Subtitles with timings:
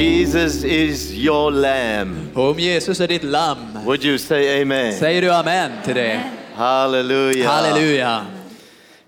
[0.00, 2.30] Jesus is your lamb.
[2.34, 4.92] Om Jesus är ditt lamm, Would you say amen?
[4.92, 6.20] säger du amen till det?
[6.54, 7.52] Hallelujah.
[7.52, 8.26] Halleluja.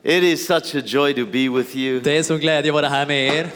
[0.03, 2.01] It is such a joy to be with you.
[2.01, 3.49] Det är en sån glädje att vara här med er.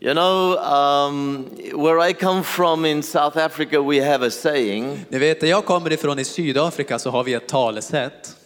[0.00, 1.48] You know, um,
[1.84, 5.04] where I come from in South Africa, we have a saying.
[5.08, 8.36] Ni vet, där jag kommer ifrån i Sydafrika så har vi ett talesätt.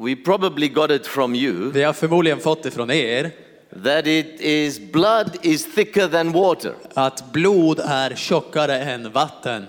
[0.00, 1.70] We probably got it from you.
[1.72, 3.30] Vi har förmodligen fått det från er.
[3.82, 6.74] That it is blood is thicker than water.
[6.94, 9.66] Att blod är tjockare än vatten.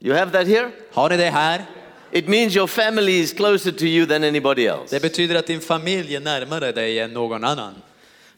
[0.00, 0.70] You have that here?
[0.92, 1.64] Har ni det här?
[2.10, 4.96] It means your family is closer to you than anybody else.
[4.96, 7.74] Det betyder att din familj är närmare dig än någon annan.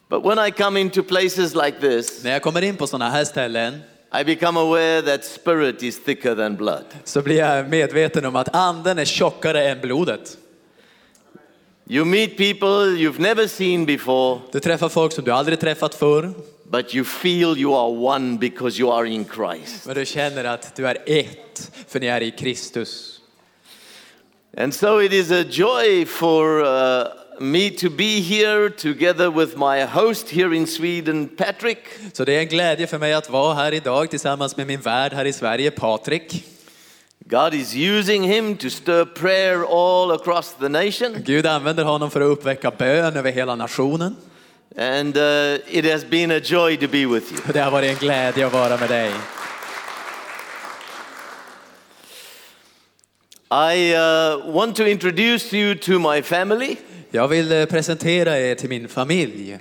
[0.09, 3.25] But when I come into places like this, När jag kommer in på sådana här
[3.25, 3.81] ställen
[4.21, 6.85] I become aware that spirit is thicker than blood.
[7.05, 10.39] så blir jag medveten om att anden är tjockare än blodet.
[11.87, 16.33] You meet people you've never seen before, Du träffar folk som du aldrig träffat förr,
[16.71, 19.87] but you feel you are one because you are in Christ.
[19.87, 23.21] men du känner att du är ett, för ni är i Kristus.
[24.57, 27.07] And so it is a joy for uh,
[27.41, 31.79] me to be here together with my host here in Sweden, Patrick.
[32.13, 35.13] Så det är en glädje för mig att vara här idag tillsammans med min värd
[35.13, 36.45] här i Sverige, Patrik.
[37.27, 41.23] God is using him to stir prayer all across the nation.
[41.25, 44.17] Gud använder honom för att uppväcka bön över hela nationen.
[44.77, 47.53] And uh, it has been a joy to be with you.
[47.53, 49.13] Det har varit en glädje att vara med dig.
[53.51, 56.77] I uh, want to introduce you to my family.
[57.11, 59.59] Jag vill eh, presentera er till min familj.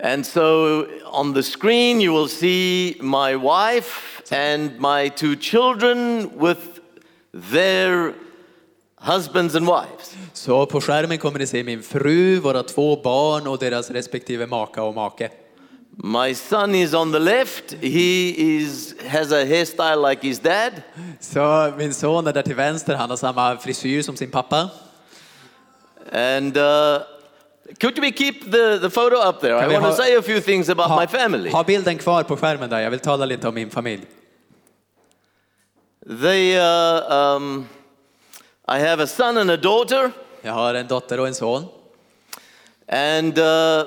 [0.00, 6.80] And so on the screen, you will see my wife and my two children with
[7.32, 8.14] their
[9.00, 10.16] husbands and wives.
[10.32, 14.82] Så på skärmen kommer ni se min fru, våra två barn och deras respektive maka
[14.82, 15.30] och make.
[15.96, 17.72] My son is on the left.
[17.72, 20.72] He is, has a hairstyle like his dad.
[21.20, 24.70] Så min son är där till vänster, han har samma frisyr som sin pappa.
[26.12, 26.98] And uh,
[27.80, 29.56] could we keep the, the photo up there?
[29.56, 31.50] I Kan vi want to ha- say a few things about my family.
[31.50, 34.02] ha bilden kvar på skärmen där, jag vill tala lite om min familj.
[36.22, 37.66] They, uh, um,
[38.68, 40.10] I have a son and a daughter.
[40.42, 41.64] Jag har en dotter och en son.
[42.88, 43.84] And uh,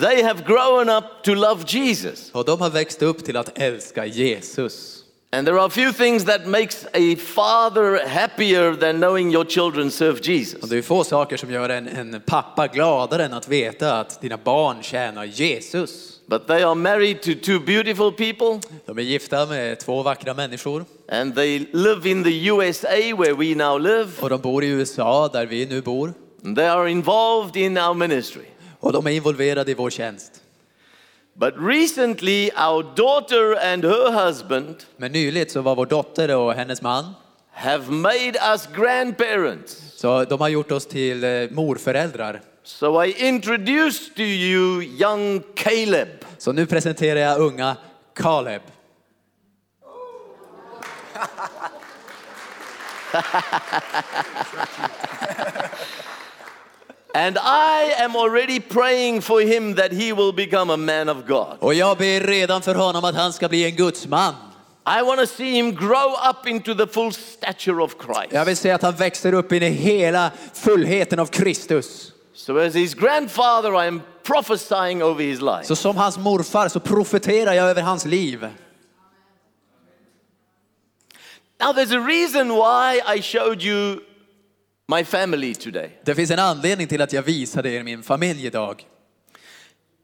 [0.00, 2.30] they have grown up to love Jesus.
[2.32, 4.97] Och de har växt upp till att älska Jesus.
[5.30, 10.20] And there are few things that makes a father happier than knowing your children serve
[10.22, 10.62] Jesus.
[10.62, 14.20] Och det är få saker som gör en, en pappa gladare än att veta att
[14.20, 16.20] dina barn tjänar Jesus.
[16.26, 20.84] But they are married to two beautiful people De är gifta med två vackra människor
[21.08, 24.08] and they live in the USA where we now live.
[24.20, 26.14] och de bor i USA där vi nu bor.
[26.44, 28.44] And they are involved in our ministry.
[28.80, 30.32] Och de är involverade i vår tjänst.
[31.40, 36.82] But recently our daughter and her husband Men nyligt så var vår dotter och hennes
[36.82, 37.14] man,
[37.52, 39.76] have made us grandparents.
[39.96, 42.40] så de har gjort oss till eh, morföräldrar.
[42.62, 46.08] So I introduce to you young Caleb.
[46.38, 47.76] Så nu presenterar jag unga
[48.14, 48.62] Caleb.
[57.14, 61.56] And I am already praying for him that he will become a man of God.
[61.60, 64.34] Och jag ber redan för honom att han ska bli en gudsman.
[64.86, 68.32] I want to see him grow up into the full stature of Christ.
[68.32, 72.12] Jag vill se att han växer upp in i hela fullheten av Kristus.
[72.34, 75.64] So, as his grandfather, I am prophesying over his life.
[75.64, 78.48] Så som hans morfar så profeterar jag över hans liv.
[81.60, 84.00] Now, there's a reason why I showed you
[84.88, 85.90] my family today.
[86.04, 88.86] Det finns en anledning till att jag visade er min familj idag.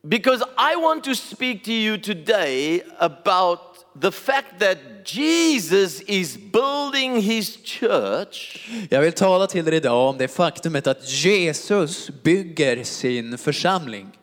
[0.03, 3.59] Because I want to speak to you today about
[4.01, 10.19] the fact that Jesus is building his church Jag vill tala till er idag om
[10.19, 14.19] det faktumet att Jesus bygger sin församling.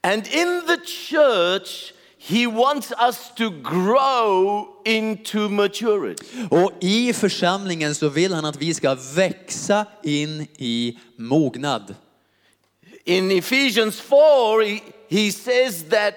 [0.00, 1.92] And in the church,
[2.24, 6.24] he wants us to grow into maturity.
[6.50, 11.94] Och i församlingen så vill han att vi ska växa in i mognad.
[13.04, 16.14] In Ephesians 4, he, he says that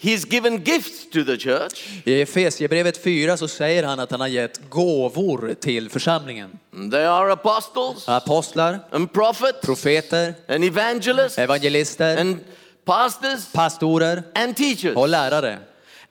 [0.00, 1.88] he's given gifts to the church.
[2.04, 6.58] I Efesierbrevet 4 så säger han att han har gett gåvor till församlingen.
[6.90, 12.38] They are apostles Apostlar, and prophets profeter, and evangelists evangelister, and
[12.88, 14.96] pastors pastorer and teachers.
[14.96, 15.58] och lärare.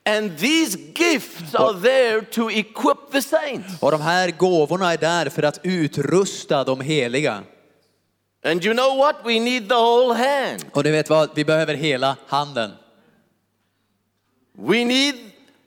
[0.05, 3.81] And these gifts are there to equip the saints.
[3.81, 7.43] Och de här gåvorna är där för att utrusta de heliga.
[8.45, 9.15] And you know what?
[9.25, 10.65] We need the whole hand.
[10.71, 12.71] Och du vet vad, vi behöver hela handen.
[14.57, 15.15] We need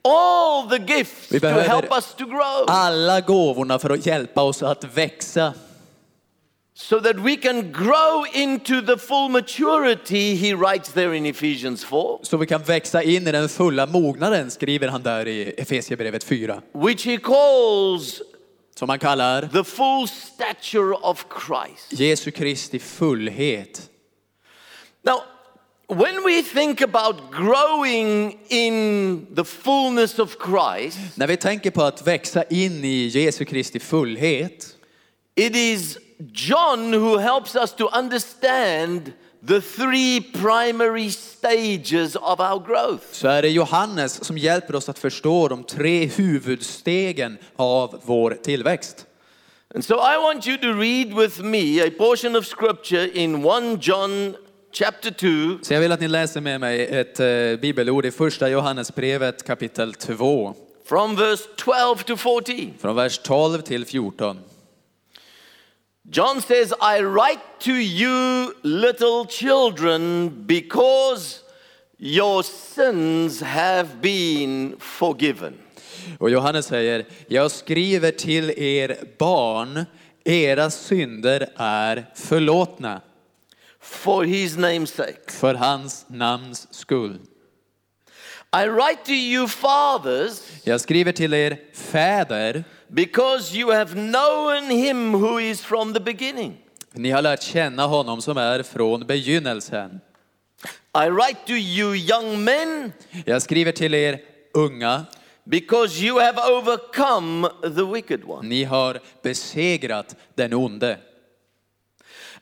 [0.05, 4.63] all the gifts Vi to help us to grow Alla gåvorna för att hjälpa oss
[4.63, 5.55] att växa.
[6.82, 12.19] So that we can grow into the full maturity, he writes there in Ephesians 4,
[12.23, 16.61] Så vi kan växa in i den fulla mognaden, skriver han där i Efesierbrevet 4.
[16.73, 18.23] which he calls
[18.77, 22.00] Som han kallar the full stature of Christ.
[22.00, 23.91] Jesu Kristi fullhet.
[25.05, 25.23] Now,
[25.88, 32.06] when we think about growing in the fullness of Christ, När vi tänker på att
[32.06, 34.77] växa in i Jesu Kristi fullhet
[35.37, 35.99] it is
[36.32, 39.12] John who helps us to understand
[39.46, 43.05] the three primary stages of our growth.
[43.12, 49.06] så är det Johannes som hjälper oss att förstå de tre huvudstegen av vår tillväxt.
[49.75, 53.87] And so I want you to read with me a portion of scripture in 1
[53.87, 54.34] John
[54.72, 57.26] chapter 2, Så jag vill att ni läser med mig ett eh,
[57.61, 62.75] bibelord i första Johannesbrevet kapitel 2 from verse 12 to 14.
[62.81, 64.38] från vers 12 till 14.
[66.08, 71.43] John says, I write to you, little children, because
[71.99, 75.55] your sins have been forgiven.
[76.19, 79.85] Och Johannes säger, jag skriver till er barn,
[80.25, 83.00] era synder är förlåtna
[83.81, 85.31] For his name's sake.
[85.32, 87.19] för hans namns skull.
[88.53, 95.15] I write to you, fathers, Jag skriver till er fäder, because you have known him
[95.15, 96.57] who is from the beginning.
[96.93, 100.01] ni har lärt känna honom som är från begynnelsen.
[101.05, 102.93] I write to you, young men,
[103.25, 104.21] Jag skriver till er
[104.55, 105.05] unga,
[105.45, 108.49] because you have overcome the wicked one.
[108.49, 110.99] ni har besegrat den onde.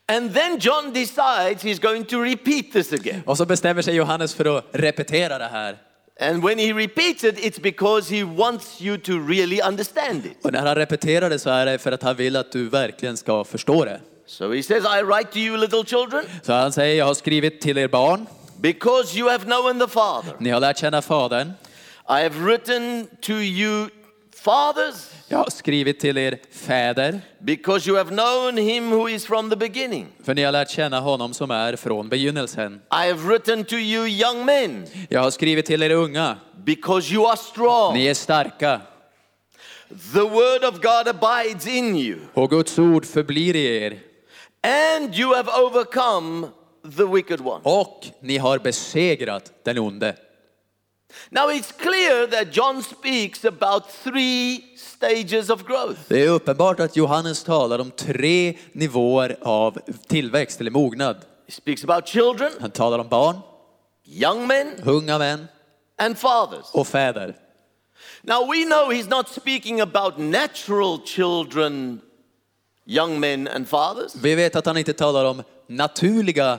[0.06, 3.23] And then John decides he's going to repeat this again.
[3.27, 5.77] Och så bestämmer sig Johannes för att repetera det här.
[6.20, 10.44] And when he repeats it, it's because he wants you to really understand it.
[10.44, 13.17] Och när han repeterar det så är det för att han vill att du verkligen
[13.17, 14.00] ska förstå det.
[14.26, 17.61] So he says, I write to you, little children, Så han säger, jag har skrivit
[17.61, 18.26] till er barn,
[18.61, 20.32] because you have known the Father.
[20.38, 21.53] ni har lärt känna Fadern.
[22.09, 23.88] I have written to you,
[24.53, 24.95] fathers,
[25.29, 29.56] Jag har skrivit till er fäder, because you have known him who is from the
[29.56, 30.06] beginning.
[30.25, 32.75] för ni har lärt känna honom som är från begynnelsen.
[32.75, 37.27] I have written to you, young men, Jag har skrivit till er unga, because you
[37.29, 37.95] are strong.
[37.95, 38.81] ni är starka
[40.15, 43.99] The word of God abides in you, och Guds ord förblir i er
[44.62, 46.47] and you have overcome
[46.97, 47.61] the wicked one.
[47.62, 50.15] och ni har besegrat den onde.
[51.31, 55.99] Now it's clear that John speaks about three stages of growth.
[56.08, 59.78] Det är uppenbart att Johannes talar om tre nivåer av
[60.08, 61.16] tillväxt eller mognad.
[61.46, 63.37] He speaks about children, Han talar om barn,
[64.05, 65.46] young men, unga män
[65.99, 66.66] and fathers.
[66.72, 67.37] och fäder.
[68.22, 72.00] Now we know he's not speaking about natural children,
[72.87, 74.14] young men, and fathers.
[74.22, 76.58] Vi vet att han inte talar om naturliga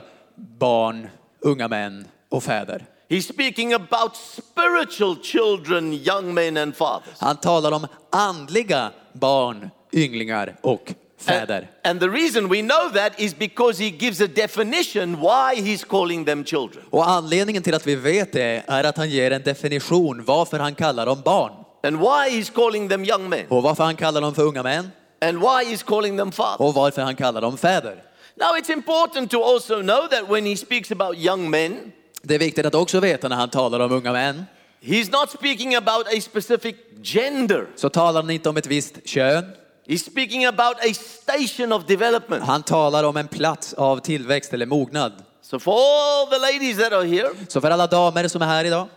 [0.58, 1.08] barn,
[1.40, 2.86] unga män och fäder.
[3.10, 7.14] He's speaking about spiritual children, young men, and fathers.
[7.18, 10.94] Han talar om andliga barn, ynglingar och
[11.26, 11.68] And, fäder.
[11.84, 16.24] and the reason we know that is because he gives a definition why he's calling
[16.24, 16.84] them children.
[16.90, 20.74] Och anledningen till att vi vet det är att han ger en definition varför han
[20.74, 23.46] kallar dem barn And why he's calling them young men.
[23.48, 26.60] och varför han kallar dem för unga män And why he's calling them fathers.
[26.60, 28.02] och varför han kallar dem fäder.
[28.36, 32.38] Now it's important to also know that when he speaks about young men, Det är
[32.38, 34.44] viktigt att också veta när han talar om unga män
[34.80, 37.66] he's not speaking about a specific gender.
[37.76, 39.44] så talar han inte om ett visst kön.
[39.86, 42.44] He's speaking about a station of development.
[42.44, 45.12] Han talar om en plats av tillväxt eller mognad.
[45.42, 48.64] So for all the ladies that are here Så för alla damer som är här
[48.64, 48.88] idag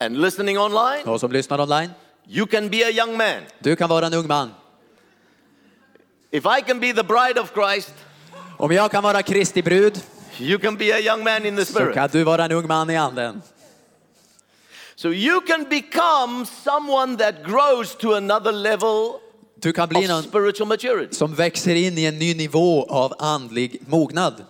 [0.00, 1.90] and listening online, och som lyssnar online,
[2.28, 3.42] you can be a young man.
[3.58, 4.50] du kan vara en ung man.
[6.30, 7.94] If I can be the bride of Christ,
[8.58, 10.00] Om jag kan vara Kristi brud
[10.40, 11.94] you can be a young man in the så spirit.
[11.94, 13.42] kan du vara en ung man i anden.
[14.96, 19.20] So you can become someone that grows to another level
[19.56, 21.14] Du kan bli någon spiritual maturity.
[21.14, 24.44] som växer in i en ny nivå av andlig mognad.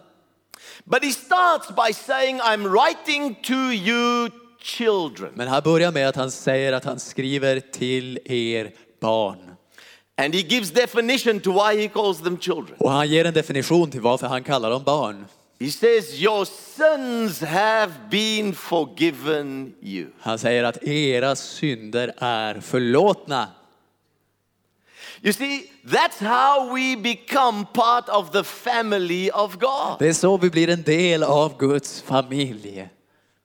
[0.85, 5.33] But he starts by saying, I'm writing to you children.
[5.35, 9.39] Men här börjar med att han säger att han skriver till er barn.
[10.17, 12.77] And he gives definition to why he calls them children.
[12.79, 15.27] Och han ger en definition till varför han kallar dem barn.
[15.59, 20.07] He says, Your sins have been forgiven you.
[20.21, 23.49] Han säger att era synder är förlåtna.
[25.23, 29.99] You see, that's how we become part of the family of God.
[29.99, 32.89] Det är så vi blir en del av Guds familj.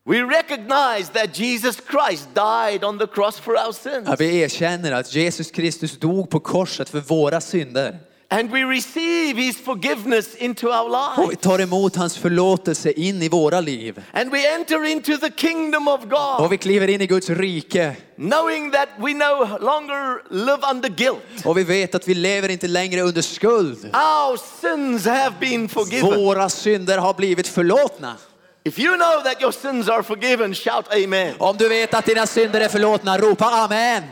[0.06, 4.20] We recognize that Jesus Christ died on the cross for our sins.
[4.20, 8.00] Vi erkänner att Jesus Kristus dog på korset för våra synder.
[8.32, 11.42] And we receive his forgiveness into our Och vi lives.
[11.42, 14.04] tar emot hans förlåtelse in i våra liv.
[14.14, 17.96] And we enter into the kingdom of God, Och vi kliver in i Guds rike.
[18.18, 21.46] knowing that we no longer live under guilt.
[21.46, 23.86] Och vi vet att vi lever inte längre under skuld.
[23.96, 26.16] Our sins have been forgiven.
[26.24, 28.16] Våra synder har blivit förlåtna.
[28.64, 31.34] If you know that your sins are forgiven, shout amen.
[31.38, 34.04] Om du vet att dina synder är förlåtna, ropa amen.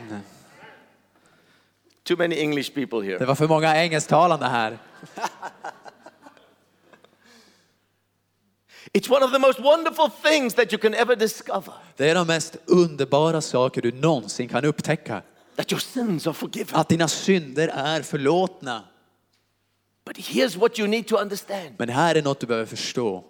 [2.08, 3.24] Too many English people Det here.
[3.26, 4.78] var för många engelsktalande här.
[8.92, 12.26] It's one of the most wonderful things that you can ever discover Det är de
[12.26, 15.22] mest underbara saker du någonsin kan upptäcka.
[15.56, 16.80] that your sins are forgiven.
[16.80, 18.84] Att dina synder är förlåtna.
[20.04, 23.24] But here's what you need to understand Men här är något du behöver förstå.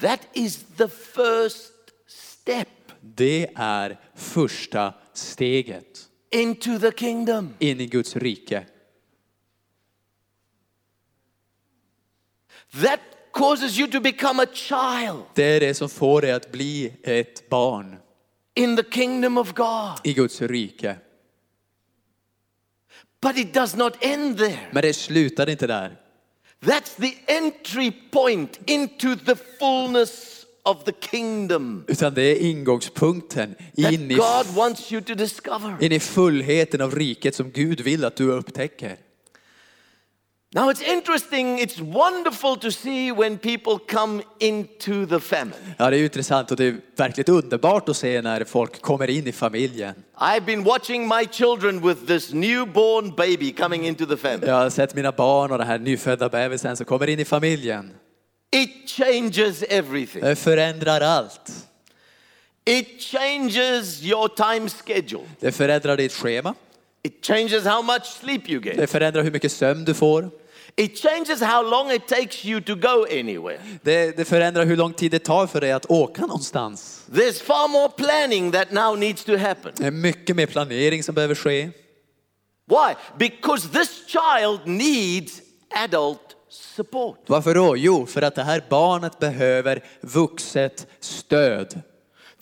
[0.00, 1.72] that is the first
[2.06, 2.68] step
[3.00, 7.54] Det är första steget into the kingdom.
[7.58, 8.66] in i Guds rike.
[12.82, 13.00] That
[13.32, 17.48] causes you to become a child Det är det som får dig att bli ett
[17.48, 17.96] barn
[18.54, 20.00] in the kingdom of God.
[20.04, 20.96] i Guds rike.
[23.22, 24.68] But it does not end there.
[24.72, 25.96] Men det slutar inte där.
[26.60, 34.10] That's the entry point into the fullness of the kingdom Utan det är ingångspunkten in
[34.10, 35.76] i, God wants you to discover.
[35.80, 38.96] in i fullheten av riket som Gud vill att du upptäcker.
[40.52, 45.54] Now it's interesting, it's wonderful to see when people come into the family.
[45.78, 49.26] Ja, det är intressant och det är verkligt underbart att se när folk kommer in
[49.26, 49.94] i familjen.
[50.18, 54.46] I've been watching my children with this newborn baby coming into the family.
[54.46, 57.90] Jag har sett mina barn och den här nyfödda bebisen som kommer in i familjen.
[58.52, 60.22] It changes everything.
[60.22, 61.50] Det förändrar allt.
[62.64, 65.24] It changes your time schedule.
[65.40, 66.54] Det förändrar ditt schema.
[67.02, 68.76] It changes how much sleep you get.
[68.76, 70.30] Det förändrar hur mycket sömn du får.
[70.76, 73.58] It changes how long it takes you to go anywhere.
[73.82, 77.06] Det, det förändrar hur lång tid det tar för dig att åka någonstans.
[77.12, 79.72] There's far more planning that now needs to happen.
[79.76, 81.70] Det är mycket mer planering som behöver ske.
[82.66, 82.94] Why?
[83.18, 85.40] Because this child needs
[85.70, 87.18] adult support.
[87.26, 87.76] Varför då?
[87.76, 91.80] Jo, för att det här barnet behöver vuxet stöd.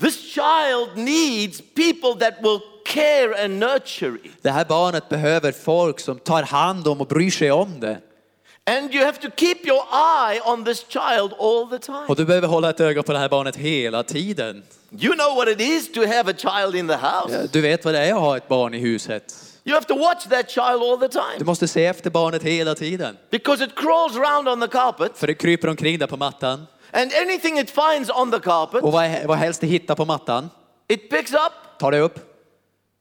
[0.01, 4.33] This child needs people that will care and nurture it.
[4.43, 7.99] Det här barnet behöver folk som tar hand om och bryr sig om det.
[8.67, 12.07] And you have to keep your eye on this child all the time.
[12.09, 14.63] Och du behöver hålla ett öga på det här barnet hela tiden.
[15.01, 17.49] You know what it is to have a child in the house.
[17.53, 19.35] Du vet vad det är att ha ett barn i huset.
[19.69, 22.75] You have to watch that child all the Du time måste se efter barnet hela
[22.75, 23.17] tiden.
[23.31, 26.67] because it crawls around on the carpet För det kryper omkring där på mattan.
[26.93, 30.51] and anything it finds on the carpet, Och vad, vad helst det hittar på mattan
[30.89, 32.19] it picks up tar det upp.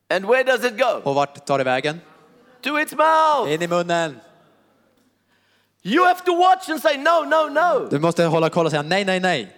[0.09, 1.01] and where does it go?
[1.03, 2.01] Och vart tar det vägen?
[2.61, 3.53] To its mouth.
[3.53, 4.19] In i munnen.
[5.83, 7.87] You have to watch and say, no, no, no.
[7.89, 9.53] Du måste hålla koll och säga nej, nej, nej.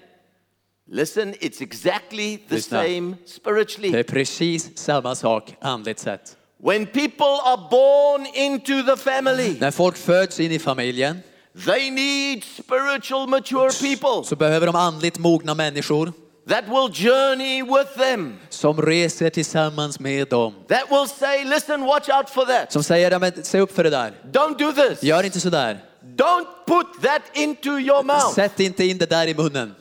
[0.91, 2.81] Listen, it's exactly the Lyssna.
[2.83, 3.91] same spiritually.
[3.91, 6.35] Det är precis samma sak andligt sett.
[6.63, 11.19] When people are born into the family, När folk föds in i familjen
[11.65, 16.13] they need spiritual mature people så behöver de andligt mogna människor
[16.49, 20.53] that will journey with them, som reser tillsammans med dem.
[20.67, 22.71] that will say, listen, watch out for that.
[22.71, 24.13] Som säger, "Ja, men se upp för det där.
[24.31, 25.03] Don't do this.
[25.03, 25.79] Gör inte så där.
[26.03, 28.33] Don't put that into your mouth.
[28.35, 29.75] Sätt inte in det där i munnen.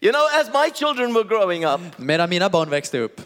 [0.00, 3.20] You know, as my children were growing up, Medan mina barn växte upp,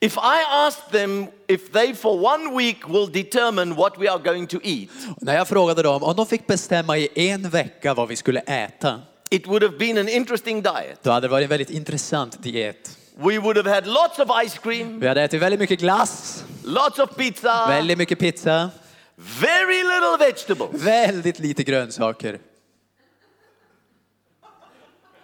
[0.00, 4.46] if I asked them if they for one week will determine what we are going
[4.46, 4.90] to eat,
[5.20, 9.00] när jag frågade dem om de fick bestämma i en vecka vad vi skulle äta,
[9.30, 11.02] it would have been an interesting diet.
[11.02, 12.96] då hade det varit en väldigt intressant diet.
[13.16, 16.98] We would have had lots of ice cream, Vi hade ätit väldigt mycket glass, lots
[16.98, 18.70] of pizza, väldigt mycket pizza,
[19.16, 20.82] very little vegetables.
[20.82, 22.38] väldigt lite grönsaker.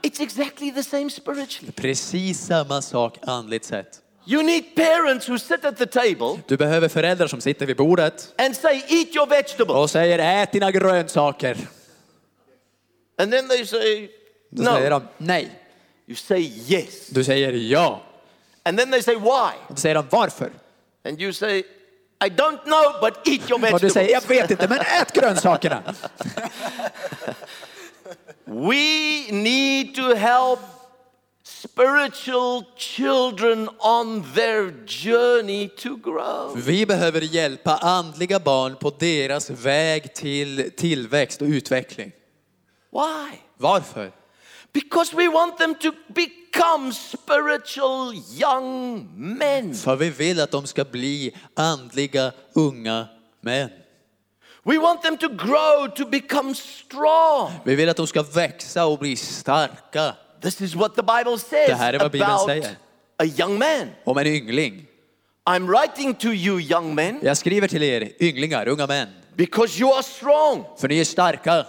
[0.03, 1.73] It's exactly the same spiritually.
[1.73, 4.01] Precis samma sak andligt sett.
[4.29, 8.35] You need parents who sit at the table Du behöver föräldrar som sitter vid bordet
[8.39, 9.77] and say, Eat your vegetables.
[9.77, 11.57] och säger ät dina grönsaker.
[13.19, 14.09] And then they say,
[14.51, 14.99] Då säger No.
[14.99, 15.51] de nej.
[16.07, 17.07] You say yes.
[17.09, 18.03] Du säger ja.
[18.63, 19.53] And then they say, Why?
[19.69, 20.51] Då säger de varför?
[21.05, 21.59] And you say,
[22.25, 25.83] I don't know, but eat your Och du säger jag vet inte men ät grönsakerna.
[28.45, 30.61] We need to help
[31.63, 36.57] spiritual children on their journey to grow.
[36.57, 42.13] Vi behöver hjälpa andliga barn på deras väg till tillväxt och utveckling.
[42.93, 43.39] Why?
[43.59, 44.13] Varför?
[44.73, 49.75] Because we want them to become spiritual young men.
[49.75, 53.07] För vi vill att de ska bli andliga unga
[53.41, 53.71] män.
[54.63, 57.53] We want them to grow, to become strong.
[57.65, 60.15] Vi vill att de ska växa och bli starka.
[60.41, 62.77] This is what the Bible says Det här är vad Bibeln about säger.
[63.19, 63.91] a young man.
[64.05, 64.87] Om en yngling.
[65.51, 69.09] I'm writing to you, young men, Jag skriver till er ynglingar, unga män.
[69.37, 70.65] because you are strong.
[70.79, 71.67] För ni är starka.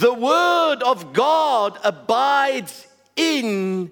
[0.00, 3.88] The word of God abides in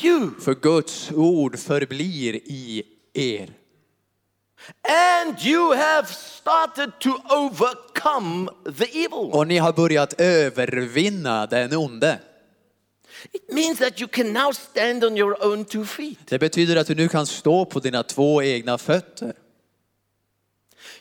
[0.00, 2.82] you, För Guds ord förblir i
[3.14, 3.48] er.
[5.22, 8.48] and you have started to overcome
[8.78, 9.30] the evil.
[9.32, 12.18] Och ni har börjat övervinna den onde.
[16.28, 19.32] Det betyder att du nu kan stå på dina två egna fötter.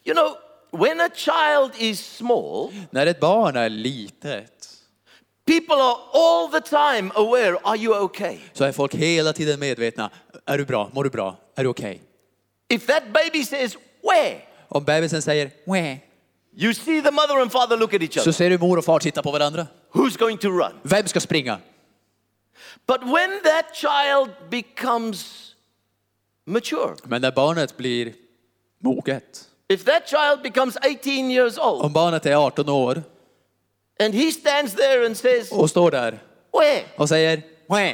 [0.03, 0.37] You know,
[0.71, 4.67] when a child is small, När ett barn är litet
[5.45, 8.37] people are all the time aware are you okay?
[8.53, 10.09] så är folk hela tiden medvetna.
[10.45, 10.89] Är du bra?
[10.93, 11.37] Mår du bra?
[11.55, 12.01] Är du okej?
[12.69, 14.41] If that baby says, Where?
[14.67, 15.97] Om bebisen säger Wah,
[16.55, 18.31] You see the mother and father look at each så other.
[18.31, 19.67] ser du mor och far titta på varandra.
[19.91, 20.71] Who's going to run?
[20.83, 21.59] Vem ska springa?
[22.87, 25.47] But when that child becomes
[26.45, 28.13] mature, Men när barnet blir
[28.83, 33.03] moget, if that child becomes 18 years old om barnet är 18 år
[34.03, 36.19] and he stands there and says, och står där
[36.59, 36.83] Where?
[36.97, 37.93] och säger Wah,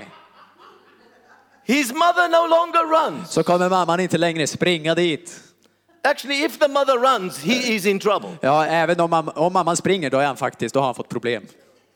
[1.63, 3.31] His mother no longer runs.
[3.31, 5.39] så kommer mamman inte längre springa dit.
[6.03, 8.29] Actually, if the mother runs, he is in trouble.
[8.41, 11.09] Ja, även om, mam- om mamman springer då är han faktiskt, då har han fått
[11.09, 11.45] problem.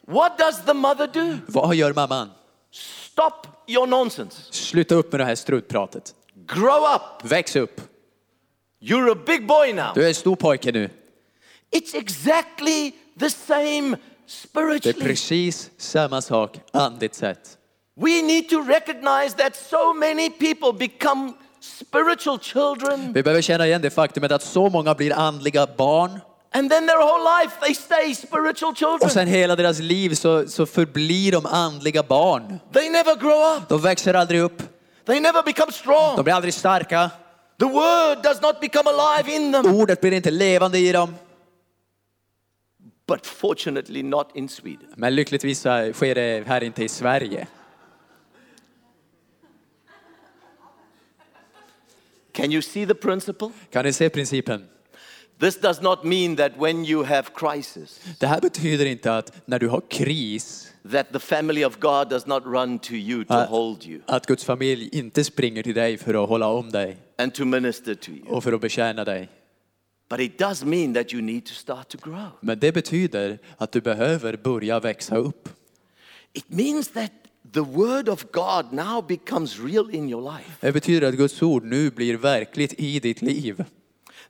[0.08, 1.38] What does the mother do?
[1.48, 2.30] Vad gör mamman?
[2.72, 4.42] Stop your nonsense.
[4.54, 6.16] Sluta upp med det här strutpratet.
[6.48, 7.32] Grow up.
[7.32, 7.82] Väx upp.
[8.82, 9.92] You're a big boy now.
[9.96, 10.90] Du är en stor pojke nu.
[11.72, 15.02] It's exactly the same Det är spiritually.
[15.08, 17.58] precis samma sak andligt sett.
[17.96, 23.82] We need to recognize that so many people become spiritual children Vi behöver känna igen
[23.82, 26.20] det faktumet att så många blir andliga barn
[26.54, 29.10] and then their whole life they stay spiritual och children.
[29.10, 32.60] sen hela deras liv så, så förblir de andliga barn.
[32.74, 33.70] They never grow up.
[33.70, 34.64] De växer aldrig upp.
[35.06, 36.24] They never become De strong.
[36.24, 37.12] blir aldrig starka.
[37.60, 39.76] The word does not become alive in them.
[39.76, 41.16] Ordet blir inte levande i dem.
[43.08, 44.88] But fortunately not in Sweden.
[44.96, 47.48] Men lyckligtvis så sker det här inte i Sverige.
[52.34, 53.52] Can you see the principle?
[53.72, 54.68] Kan ni se principen?
[55.42, 59.60] This does not mean that when you have crisis, Det här betyder inte att när
[59.60, 63.86] du har kris, that the family of God does not run to you to hold
[63.86, 67.46] you att Guds familj inte springer till dig för att hålla om dig and to
[67.46, 68.28] minister to you.
[68.28, 69.30] och för att betjäna dig.
[70.10, 72.30] But it does mean that you need to start to grow.
[72.42, 75.50] Men det betyder att du behöver börja växa upp.
[76.34, 77.12] It means that
[77.54, 80.52] the word of God now becomes real in your life.
[80.60, 83.66] Det betyder att Guds ord nu blir verkligt i ditt liv.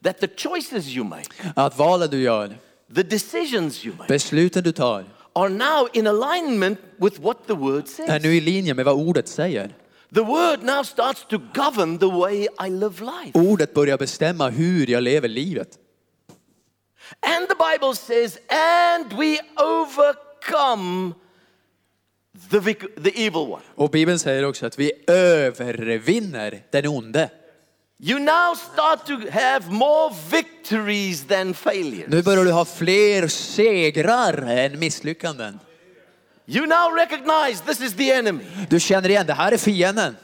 [0.03, 2.57] That the choices you make, Att valen du gör,
[2.95, 7.83] the decisions you make, besluten du tar, are now in alignment with what the word
[7.83, 8.23] är says.
[8.23, 9.75] nu i linje med vad ordet säger.
[10.13, 13.31] The word now starts to govern the way I live life.
[13.39, 15.77] Ordet börjar bestämma hur jag lever livet.
[17.19, 21.13] And the Bible says, and we overcome
[22.49, 22.59] the,
[23.01, 23.61] the evil one.
[23.75, 27.29] Och Bibeln säger också att vi övervinner den onde.
[28.03, 32.07] You now start to have more victories than failures.
[32.07, 35.59] Nu börjar du ha fler segrar än misslyckanden.
[36.47, 38.43] You now recognize this is the enemy.
[38.69, 40.15] Du känner igen, det här är fienden.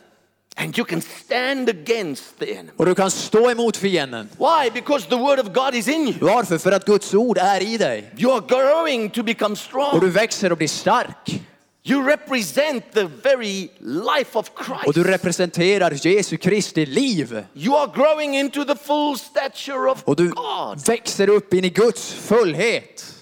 [0.55, 2.71] And you can stand against the enemy.
[2.77, 4.29] Och du kan stå emot fienden.
[4.39, 4.69] Why?
[4.73, 6.15] Because the word of God is in you.
[6.21, 6.57] Varför?
[6.57, 8.11] För att Guds ord är i dig.
[8.17, 9.99] You are growing to become Och strong.
[9.99, 11.41] du växer och blir stark.
[11.89, 14.95] You represent the very life of Och Christ.
[14.95, 17.43] du representerar Jesu Kristi liv.
[17.53, 20.87] You are growing into the full stature of Och du God.
[20.87, 23.13] växer upp in i Guds fullhet.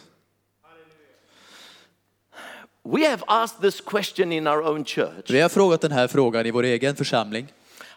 [2.84, 5.30] We have asked this question in our own church.
[5.30, 7.48] Vi har frågat den här frågan i vår egen församling.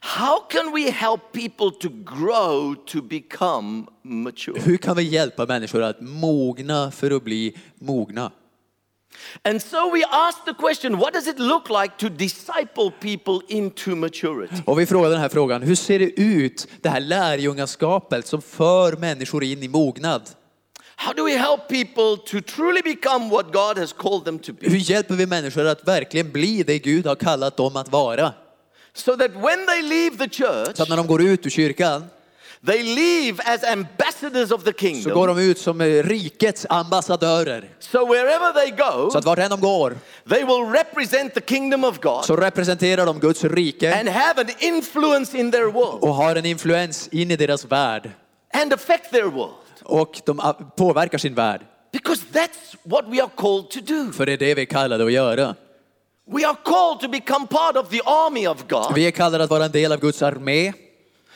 [0.00, 4.60] How can we help people to grow to become mature?
[4.60, 8.30] Hur kan vi hjälpa människor att mogna för att bli mogna?
[9.42, 13.96] And so we asked the question what does it look like to disciple people into
[13.96, 14.54] maturity?
[14.64, 18.96] Och vi frågade den här frågan, hur ser det ut, det här lärjungaskapet som för
[18.96, 20.22] människor in i mognad?
[20.96, 24.70] How do we help people to truly become what God has called them to be?
[24.70, 28.32] Hur hjälper vi människor att verkligen bli det Gud har kallat dem att vara?
[28.94, 32.04] So that when they leave the church, Så att när de går ut ur kyrkan
[32.66, 35.36] They leave as ambassadors of the så går kingdom.
[35.36, 37.64] de ut som eh, rikets ambassadörer.
[37.78, 39.96] So wherever they go, Så att vart än de går
[40.28, 44.48] they will represent the kingdom of God så representerar de Guds rike and have an
[44.58, 48.10] influence in their world och har en influens in i deras värld.
[48.52, 49.54] and affect their world.
[49.82, 51.60] Och de ah, påverkar sin värld.
[51.92, 54.12] Because that's what we are called to do.
[54.12, 55.54] För det är det vi är kallade att göra.
[56.30, 58.94] We are called to become part of the army of God.
[58.94, 60.72] Vi är kallade att vara en del av Guds armé.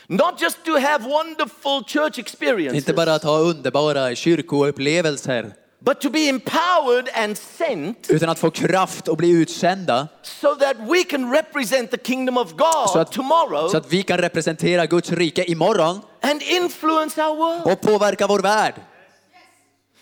[0.07, 6.11] Not just to have wonderful church experiences, Inte bara att ha underbara kyrkoupplevelser, but to
[6.11, 11.33] be empowered and sent utan att få kraft och bli utsända so that we can
[11.33, 15.45] represent the kingdom of så God att, tomorrow så att vi kan representera Guds rike
[15.45, 17.73] imorgon and influence our world.
[17.73, 18.75] och påverka vår värld.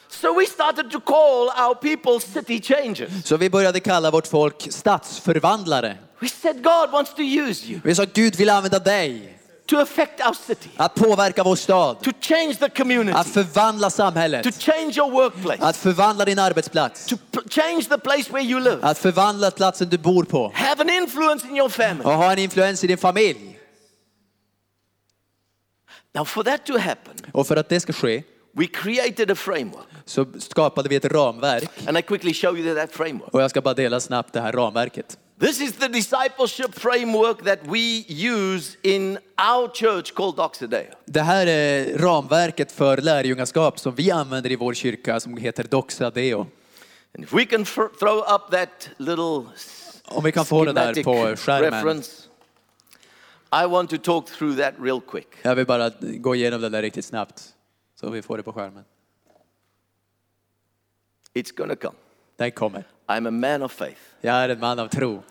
[0.08, 3.24] So we started to call our people city changers.
[3.24, 5.96] Så vi började kalla vårt folk stadsförvandlare.
[6.20, 9.39] We said God wants to use you Vi sa Gud vill använda dig
[9.70, 13.96] to affect our city, att påverka vår stad, to change the community, att förvandla to
[13.96, 17.16] samhället, change your workplace, att förvandla din arbetsplats, to
[17.50, 21.46] change the place where you live, att förvandla platsen du bor på have an influence
[21.48, 22.04] in your family.
[22.04, 23.56] och ha en influens i din familj.
[26.14, 29.86] Now, for that to happen, Och för att det ska ske we created a framework.
[30.04, 33.34] så skapade vi ett ramverk And I quickly show you that framework.
[33.34, 35.18] och jag ska bara dela snabbt det här ramverket.
[35.40, 40.94] This is the discipleship framework that we use in our church called Doxadeo.
[41.04, 46.10] Det här är ramverket för lärjungaskap som vi använder i vår kyrka som heter Doxa
[46.10, 46.40] Deo.
[47.14, 49.46] And if we can throw up that little
[50.04, 52.02] Om vi kan få den där på skärmen.
[53.64, 55.28] I want to talk through that real quick.
[55.42, 57.54] Jag vill bara gå igenom den där riktigt snabbt
[58.00, 58.84] så vi får det på skärmen.
[61.34, 61.96] It's to come.
[62.36, 62.84] Den kommer.
[63.10, 64.00] I'm a man of faith.
[64.20, 65.22] Jag är en man av tro.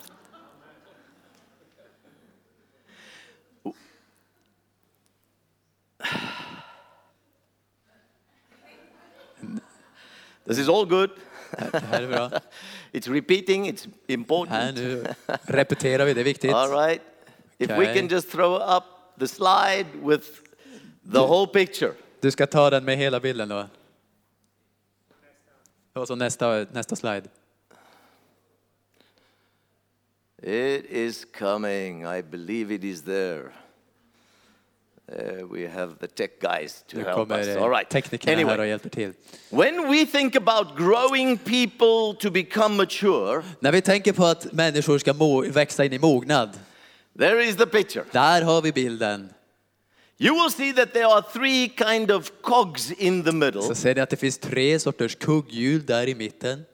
[10.48, 11.10] This is all good.
[11.72, 12.32] Det här är bra.
[12.92, 14.76] It's repeating, it's Här important.
[14.76, 15.06] nu
[15.44, 16.54] repeterar vi, det är viktigt.
[16.54, 17.02] All right.
[17.58, 17.94] If we Okay.
[18.00, 18.84] can just throw up
[19.20, 20.26] the slide with
[21.14, 21.94] the whole picture.
[22.22, 23.68] Du ska ta den med hela bilden då.
[25.94, 27.24] Och så nästa, nästa slide.
[30.44, 32.06] It is coming.
[32.06, 33.52] I believe it is there.
[35.12, 37.48] Uh, we have the tech guys to Nu help us.
[37.48, 37.94] kommer All eh, right.
[37.94, 39.14] här och Anyway, hjälper till.
[39.50, 44.98] when we think about growing people to become mature, När vi tänker på att människor
[44.98, 45.14] ska
[45.52, 46.60] växa in i mognad,
[47.18, 48.06] there is the picture.
[48.12, 49.30] där har vi bilden.
[50.22, 53.96] You will see that there are three kind of cogs in the middle, Så ser
[53.96, 56.66] ni att det finns tre sorters kugghjul där i mitten.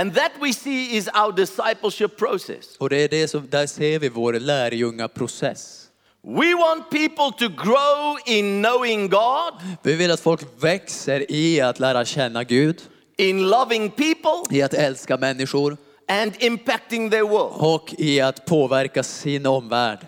[0.00, 2.76] And that we see is our discipleship process.
[2.78, 5.86] Och det är det som, där ser vi vår lärjungaprocess.
[6.22, 11.80] We want people to grow in knowing God, Vi vill att folk växer i att
[11.80, 12.82] lära känna Gud,
[13.16, 15.76] in loving people, i att älska människor
[16.08, 17.54] and impacting their world.
[17.56, 19.98] och i att påverka sin omvärld.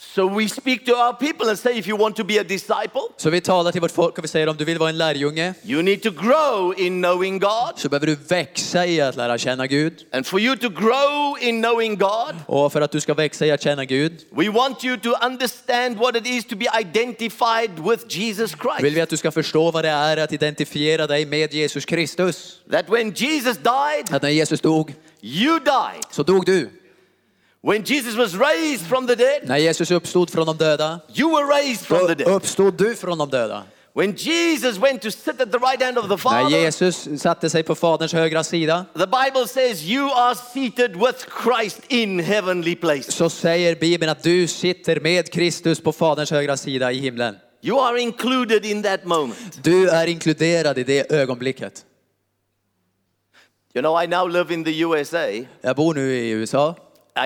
[0.00, 3.00] So we speak to our people and say, if you want to be a disciple,
[3.16, 5.54] Så vi talar till vårt folk och vi säger om du vill vara en lärjunge
[5.64, 7.72] you need to grow in knowing God.
[7.76, 9.92] så behöver du växa i att lära känna Gud.
[10.12, 13.50] And for you to grow in knowing God, Och för att du ska växa i
[13.50, 18.04] att känna Gud we want you to understand what it is to be identified with
[18.18, 18.80] Jesus Christ.
[18.82, 22.58] vill vi att du ska förstå vad det är att identifiera dig med Jesus Kristus.
[22.70, 26.04] That when Jesus died, Att när Jesus dog, you died.
[26.10, 26.70] så dog du.
[27.62, 31.46] When Jesus was raised from the dead, När Jesus uppstod från de döda, you were
[31.58, 32.28] raised from the dead.
[32.28, 33.62] uppstod du från de döda.
[33.94, 37.50] When Jesus went to sit at the right hand of the När Father, Jesus satte
[37.50, 42.76] sig på Faderns högra sida the Bible says you are seated with Christ in heavenly
[42.76, 43.14] places.
[43.14, 47.36] så säger Bibeln att du sitter med Kristus på Faderns högra sida i himlen.
[47.62, 49.58] You are included in that moment.
[49.62, 51.84] Du är inkluderad i det ögonblicket.
[53.74, 55.26] You know, I now live in the USA.
[55.60, 56.74] Jag bor nu i USA.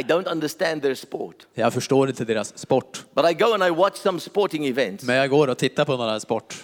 [0.00, 1.36] I don't understand their sport.
[1.54, 3.04] Jag förstår inte deras sport.
[3.14, 5.04] But I go and I watch some sporting events.
[5.04, 6.54] Men jag går och tittar på några sport.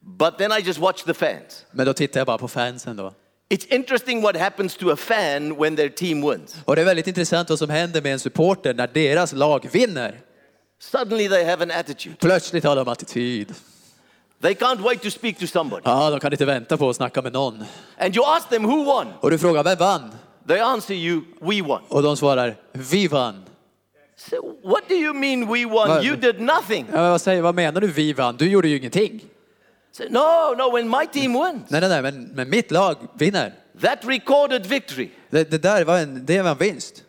[0.00, 1.66] But then I just watch the fans.
[1.70, 3.14] Men då tittar jag bara på fansen då.
[3.48, 6.56] It's interesting what happens to a fan when their team wins.
[6.64, 10.20] Och det är väldigt intressant vad som händer med en supporter när deras lag vinner.
[10.80, 12.16] Suddenly they have an attitude.
[12.20, 13.54] Plötsligt har de attityd.
[14.42, 15.82] They can't wait to speak to somebody.
[15.84, 17.64] Ja, de kan inte vänta på att snacka med någon.
[17.98, 19.06] And you ask them who won.
[19.20, 20.10] Och du frågar, vem vann?
[20.50, 21.82] They answer you, we won.
[21.88, 23.44] Och de svarar, vi vann.
[24.16, 26.04] So what do you mean we won?
[26.04, 26.86] You did nothing.
[26.92, 28.36] Ja, men vad, säger, vad menar du vi vann?
[28.36, 29.24] Du gjorde ju ingenting.
[29.92, 33.52] So, no, no, when my team wins, Nej, nej, nej, men, men mitt lag vinner.
[33.80, 37.04] that recorded victory Det, det där var en, det var en vinst.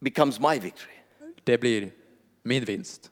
[0.00, 0.94] becomes my victory.
[1.44, 1.90] Det blir
[2.42, 3.10] min vinst.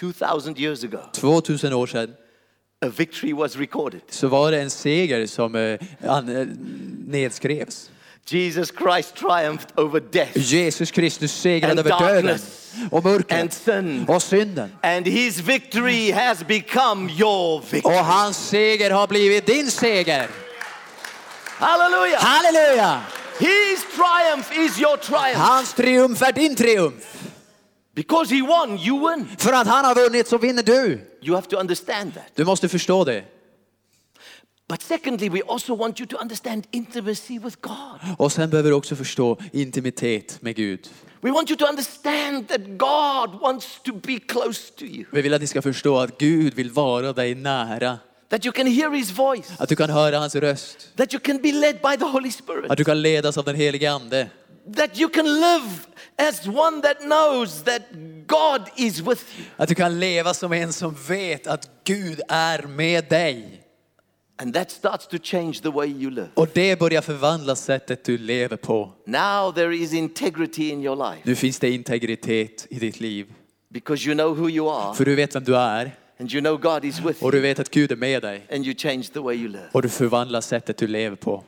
[0.00, 2.14] 2,000 years ago, 2000 år sedan,
[2.82, 4.00] a victory was recorded.
[4.10, 6.46] så var det en seger som eh, an, eh,
[7.06, 7.90] nedskrevs.
[8.30, 12.72] Jesus Christ triumphed over death Jesus Kristus segrade över döden darkness.
[12.90, 14.70] och mörkret and sin, och synden.
[14.82, 17.94] and his victory has become your Och victory.
[17.96, 20.28] hans seger har blivit din seger.
[21.58, 22.18] Hallelujah!
[22.20, 23.00] Halleluja!
[23.38, 25.38] His triumph is your triumph.
[25.40, 27.04] Hans triumf är din triumf.
[27.94, 29.26] Because he won, you win.
[29.38, 31.00] För att han har vunnit så vinner du.
[31.22, 32.24] You have to understand that.
[32.34, 33.24] Du måste förstå det.
[34.68, 38.00] But secondly, we also want you to understand intimacy with God.
[38.18, 40.88] Och sen behöver du också förstå intimitet med Gud.
[41.20, 45.34] We want you to understand that God wants to be close to you, Vi vill
[45.34, 47.98] att ni ska förstå att Gud vill vara dig nära.
[48.28, 50.96] that you can hear his voice, Att du kan höra hans röst.
[50.96, 53.56] that you can be led by the Holy Spirit, Att du kan ledas av den
[53.56, 54.28] helige Ande.
[54.76, 57.82] That you can live as one that knows that
[58.26, 59.46] God is with you.
[59.56, 63.58] Att du kan leva som en som vet att Gud är med dig.
[64.36, 66.28] And that starts to change the way you live.
[66.34, 68.92] Och det börjar förvandla sättet du lever på.
[69.06, 73.26] Now there is integrity in your life Nu finns det integritet i ditt liv.
[73.68, 76.56] because you know who you are För du vet vem du är and you know
[76.56, 78.46] God is with och du you vet att Gud är med dig.
[78.52, 79.68] and you change the way you live.
[79.72, 81.44] Och du förvandlar sättet du lever på.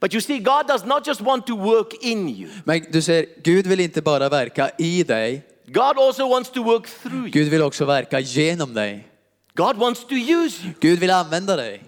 [0.00, 3.26] But you see, God does not just want to work in you, Men du ser,
[3.42, 5.42] Gud vill inte bara verka i dig.
[5.66, 7.30] God also wants to work through you.
[7.30, 9.08] Gud vill också verka genom dig.
[9.54, 10.72] God wants to use you.
[10.80, 11.82] Gud vill använda dig.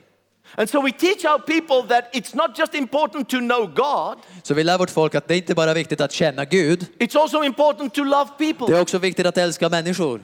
[0.57, 4.55] And so we teach our people that it's not just important to know God, Så
[4.55, 6.87] vi lär vårt folk att det inte bara är viktigt att känna Gud.
[6.99, 8.77] it's also important to love Det people.
[8.77, 10.21] är också viktigt att älska människor.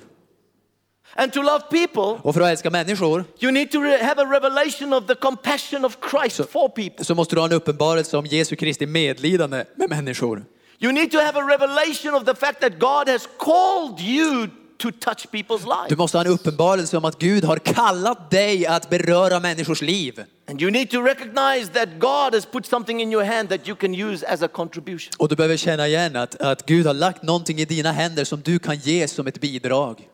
[1.16, 4.92] And to love people, Och för att älska människor you need to have a revelation
[4.92, 7.04] of the compassion of Christ for people.
[7.04, 10.44] så måste du ha en uppenbarelse om Jesu Kristi medlidande med människor.
[10.78, 14.46] You need to have a revelation of the fact that God has called you
[14.78, 15.98] to touch people's Du lives.
[15.98, 20.24] måste ha en uppenbarelse om att Gud har kallat dig att beröra människors liv.
[20.48, 23.76] And you need to recognize that God has put something in your hand that you
[23.76, 25.12] can use as a contribution.
[25.18, 28.40] Och du behöver känna igen att, att Gud har lagt någonting i dina händer som
[28.40, 30.08] du kan ge som ett bidrag.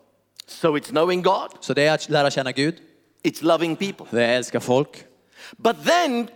[0.51, 2.75] So it's knowing God, Så det är att lära känna Gud,
[3.25, 4.07] it's loving people.
[4.11, 5.05] det är att älska folk.
[5.57, 6.29] But then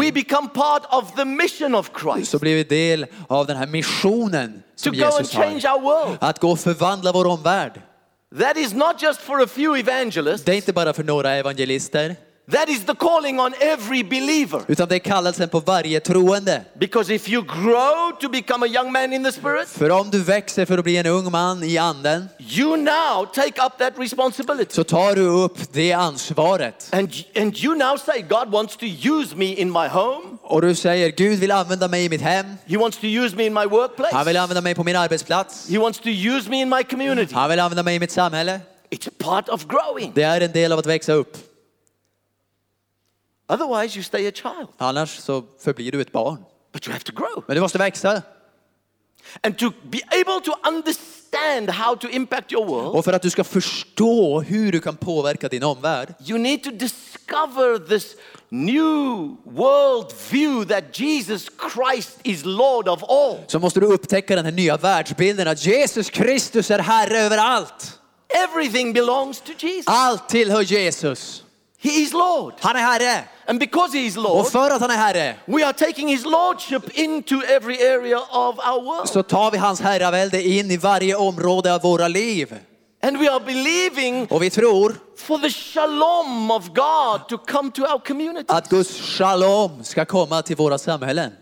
[0.00, 3.66] we become part of the mission of Christ så blir vi del av den här
[3.66, 5.76] missionen to som go and Jesus change har.
[5.76, 6.18] our world.
[6.20, 7.80] Att gå och förvandla vår omvärld.
[8.38, 12.16] That is not just for a few evangelists, Det är inte bara för några evangelister,
[12.50, 14.60] that is the calling on every believer.
[14.68, 16.64] utan det är kallelsen på varje troende.
[16.78, 20.22] Because if you grow to become a young man in the Spirit, För om du
[20.22, 24.74] växer för att bli en ung man i anden, you now take up that responsibility.
[24.74, 26.88] så tar du upp det ansvaret.
[26.92, 30.26] And, and you now say, God wants to use me in my home.
[30.42, 32.46] Och du säger, Gud vill använda mig i mitt hem.
[32.66, 34.24] He wants to use me in my Han workplace.
[34.24, 35.68] vill använda mig på min arbetsplats.
[35.70, 37.34] He wants to use me in my community.
[37.34, 38.60] Han vill använda mig i mitt samhälle.
[38.90, 40.12] It's part of growing.
[40.14, 41.36] Det är en del av att växa upp.
[43.50, 44.68] Otherwise, you stay a child.
[44.78, 46.44] Annars så förblir du ett barn.
[46.72, 47.44] But you have to grow.
[47.46, 48.22] Men du måste växa.
[49.42, 53.30] And to be able to understand how to impact your world, Och för att du
[53.30, 58.16] ska förstå hur du kan påverka din omvärld you need to discover this
[58.48, 63.36] new world view that Jesus Christ is Lord of all.
[63.46, 67.98] så måste du upptäcka den här nya världsbilden att Jesus Kristus är Herre över allt.
[68.28, 69.84] Everything belongs to Jesus.
[69.86, 71.44] Allt tillhör Jesus.
[71.82, 72.54] He is Lord.
[72.60, 73.24] Han är Herre.
[73.46, 76.24] And because He is Och Lord, för att han är Herre we are taking His
[76.24, 79.08] Lordship into every area of our world.
[79.08, 82.54] så tar vi hans herravälde in i varje område av våra liv.
[83.02, 87.82] And we are believing Och vi tror for the shalom of God to come to
[87.82, 88.44] our community.
[88.48, 91.32] att Guds shalom ska komma till våra samhällen.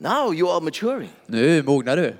[0.00, 1.10] Now you are maturing.
[1.26, 2.16] Nu mognar du.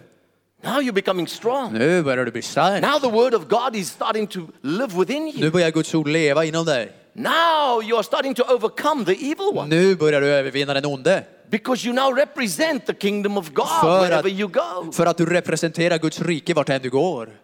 [0.62, 1.72] Now you're becoming strong.
[1.72, 2.82] Nu börjar du bli stark.
[2.82, 5.40] Now the word of God is starting to live within you.
[5.40, 6.92] Nu börjar Guds ord leva inom dig.
[7.12, 11.24] Now you are starting to overcome the evil one Nu börjar du övervinna den onde.
[11.50, 14.92] because you now represent the kingdom of God För wherever att, you go.
[14.92, 17.40] för att du representerar Guds rike vart än du går.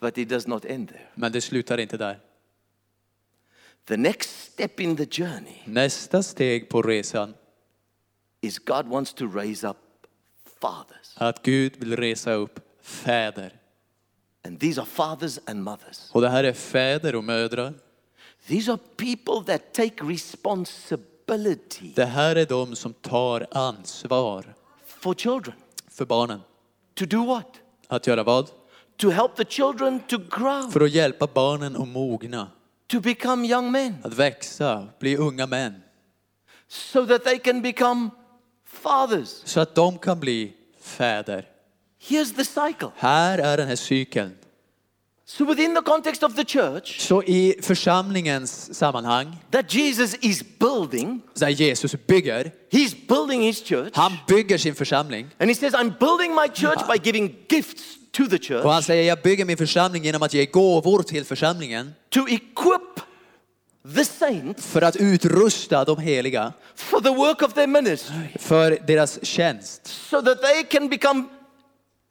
[0.00, 1.02] But it does not end there.
[1.14, 2.18] Men det slutar inte där.
[3.88, 7.34] The next step in the journey Nästa steg på resan
[8.40, 9.76] is God wants to raise up
[10.60, 10.97] fathers.
[11.18, 13.52] Att Gud vill resa upp fäder.
[14.46, 16.10] And these are fathers and mothers.
[16.12, 17.74] Och det här är fäder och mödrar.
[18.46, 24.54] These are people that take responsibility Det här är de som tar ansvar
[24.86, 25.54] for children.
[25.90, 26.40] för barnen.
[26.94, 27.46] To do what?
[27.88, 28.50] Att göra vad?
[28.96, 32.48] To help the children to grow, För att hjälpa barnen att mogna.
[32.86, 35.74] to become young men, Att växa, bli unga män.
[36.68, 38.10] so that they can become
[38.66, 39.28] fathers.
[39.44, 40.54] Så att de kan bli
[40.88, 41.44] fäder.
[42.08, 42.88] Here's the cycle.
[42.96, 44.34] Här är den här cykeln.
[45.30, 51.20] So, within the context of the church Så i församlingens sammanhang, that Jesus is building,
[51.34, 53.90] där Jesus bygger, he's building his church.
[53.94, 55.26] han bygger sin församling.
[55.38, 58.82] And he says, I'm building my church by giving gifts to the church Och han
[58.82, 63.00] säger, jag bygger min församling genom att ge gåvor till församlingen to equip
[63.96, 69.24] the saints för att utrusta de heliga for the work of their ministry för deras
[69.24, 69.86] tjänst.
[69.86, 71.24] so that they can become,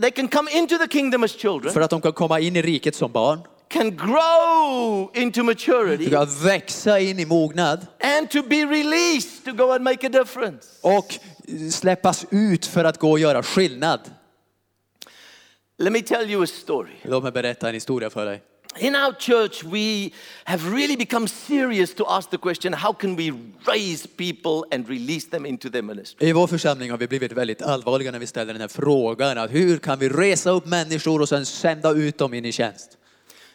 [0.02, 2.62] they can come into the kingdom as children, För att de kan komma in i
[2.62, 8.56] riket som barn, can grow into maturity, kan växa in i mognad and to be
[8.66, 10.68] released to go and make a difference.
[10.82, 11.16] och
[11.72, 14.00] släppas ut för att gå och göra skillnad.
[15.80, 16.92] Let me tell you a story.
[17.04, 18.42] Låt mig berätta en historia för dig.
[18.80, 20.12] In our church, we
[20.44, 23.32] have really become serious to ask the question how can we
[23.66, 26.30] raise people and release them into their ministry?
[26.30, 29.38] I vår församling har vi blivit väldigt allvarliga när vi ställer den här frågan.
[29.38, 32.98] Att hur kan vi resa upp människor och sen sända ut dem in i tjänst?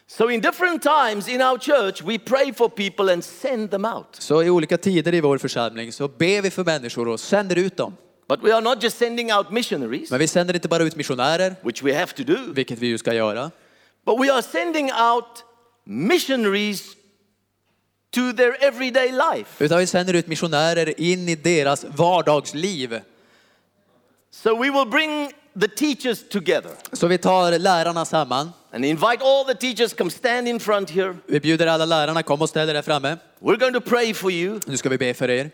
[0.07, 4.07] So, in different times in our church, we pray for people and send them out.
[4.19, 7.77] Så i olika tider i vår församling så ber vi för människor och sänder ut
[7.77, 7.95] dem.
[8.27, 11.55] But we are not just sending out missionaries, Men vi sänder inte bara ut missionärer,
[11.61, 13.51] which we have to do, vilket vi ju ska göra.
[14.05, 15.43] But we are sending out
[15.85, 16.95] missionaries
[18.11, 19.63] to their everyday life.
[19.65, 23.01] Utan vi sänder ut missionärer in i deras vardagsliv.
[24.31, 28.49] So, we will bring the teachers together Så vi tar lärarna samman.
[28.71, 31.15] and invite all the teachers come stand in front here.
[31.27, 33.17] Vi bjuder alla lärarna, kom och ställ er där framme.
[33.39, 35.51] We're going to pray for you Nu ska vi be för er.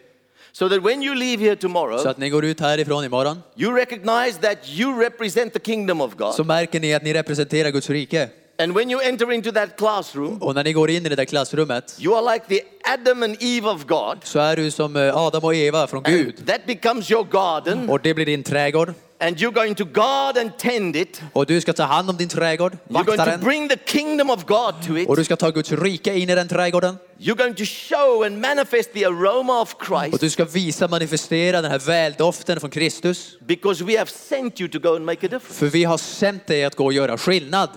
[0.52, 3.76] So that when you leave here tomorrow, Så att ni går ut härifrån imorgon you
[3.78, 6.34] recognize that you represent the kingdom of God.
[6.36, 8.30] så märker ni att ni representerar Guds rike.
[8.60, 11.26] And when you enter into that classroom, Och när ni går in i det där
[11.26, 12.62] klassrummet you are like the
[12.94, 14.18] Adam and Eve of God.
[14.24, 16.48] så är du som eh, Adam och Eva från Gud.
[16.48, 18.94] That becomes your garden, Och det blir din trädgård.
[19.22, 21.22] and you're going to guard and tend it.
[21.34, 24.46] Och du ska ta hand om din trädgård, You're going to bring the kingdom of
[24.46, 25.10] God to it.
[25.10, 26.98] Och du ska ta Guds rike in i den trädgården.
[27.20, 31.62] You're going to show and manifest the aroma of Och Christ du ska visa, manifestera
[31.62, 33.38] den här väldoften från Kristus.
[33.48, 35.54] because we have sent you to go and make a difference.
[35.54, 37.70] För vi har sänt dig att gå och göra skillnad.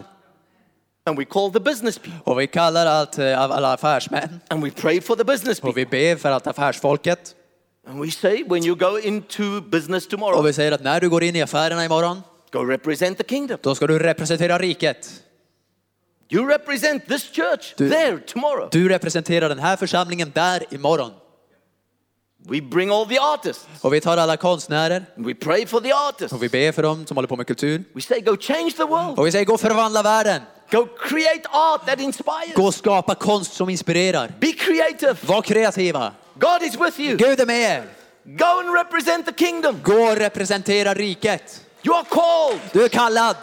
[1.05, 4.41] And we call the business people Och vi kallar allt, eh, alla affärsmän.
[4.49, 5.85] and we pray for the business Och people.
[5.85, 7.35] vi ber för allt affärsfolket.
[7.89, 11.09] And we say, when you go into business Och tomorrow, vi säger att när du
[11.11, 13.59] går in i affärerna imorgon, go represent the kingdom.
[13.63, 15.11] då ska du representera riket.
[16.31, 18.69] You represent this church Du- there tomorrow.
[18.73, 21.11] Du representerar den här församlingen där imorgon.
[22.49, 26.33] We bring all the artists Och vi tar alla konstnärer we pray for the artists.
[26.33, 27.85] och vi ber för dem som håller på med kultur.
[27.95, 29.19] We say, go change the world.
[29.19, 30.43] Och vi säger gå och förvandla världen.
[30.73, 32.55] Go create art that inspires.
[32.55, 34.33] Gå och skapa konst som inspirerar.
[34.41, 35.17] Be creative.
[35.23, 36.13] Var kreativa.
[36.35, 37.17] God is with you.
[37.17, 37.85] Gud är med er.
[38.25, 39.81] Go and represent the kingdom.
[39.83, 41.61] Gå och representera riket.
[41.83, 42.61] You are called.
[42.73, 43.37] Du är kallad.